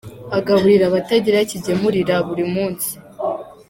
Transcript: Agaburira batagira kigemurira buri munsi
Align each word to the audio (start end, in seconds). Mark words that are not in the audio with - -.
Agaburira 0.37 0.85
batagira 0.95 1.39
kigemurira 1.49 2.15
buri 2.27 2.43
munsi 2.53 2.89